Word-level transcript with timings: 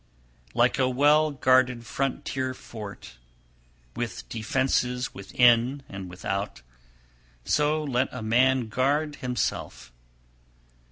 315. 0.53 0.57
Like 0.59 0.79
a 0.79 0.89
well 0.89 1.29
guarded 1.29 1.85
frontier 1.85 2.55
fort, 2.55 3.19
with 3.95 4.27
defences 4.29 5.13
within 5.13 5.83
and 5.87 6.09
without, 6.09 6.63
so 7.45 7.83
let 7.83 8.09
a 8.11 8.23
man 8.23 8.67
guard 8.67 9.17
himself. 9.17 9.91